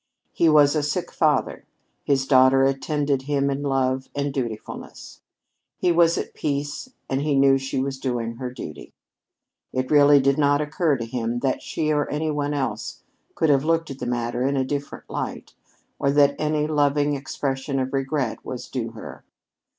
He 0.31 0.49
was 0.49 0.75
a 0.75 0.81
sick 0.81 1.11
father. 1.11 1.67
His 2.03 2.25
daughter 2.25 2.63
attended 2.63 3.21
him 3.21 3.51
in 3.51 3.61
love 3.61 4.09
and 4.15 4.33
dutifulness. 4.33 5.21
He 5.77 5.91
was 5.91 6.17
at 6.17 6.33
peace 6.33 6.89
and 7.07 7.21
he 7.21 7.35
knew 7.35 7.59
she 7.59 7.79
was 7.79 7.99
doing 7.99 8.37
her 8.37 8.51
duty. 8.51 8.93
It 9.71 9.91
really 9.91 10.19
did 10.19 10.39
not 10.39 10.59
occur 10.59 10.97
to 10.97 11.05
him 11.05 11.37
that 11.41 11.61
she 11.61 11.91
or 11.93 12.09
any 12.09 12.31
one 12.31 12.55
else 12.55 13.03
could 13.35 13.51
have 13.51 13.63
looked 13.63 13.91
at 13.91 13.99
the 13.99 14.07
matter 14.07 14.41
in 14.43 14.57
a 14.57 14.65
different 14.65 15.07
light, 15.07 15.53
or 15.99 16.09
that 16.09 16.33
any 16.39 16.65
loving 16.65 17.13
expression 17.15 17.77
of 17.77 17.93
regret 17.93 18.43
was 18.43 18.69
due 18.69 18.93
her. 18.93 19.23